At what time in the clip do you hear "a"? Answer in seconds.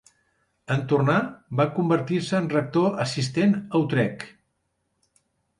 3.61-3.85